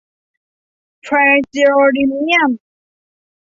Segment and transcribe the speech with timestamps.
[1.01, 1.15] เพร
[1.53, 2.49] ซีโอดิเมียม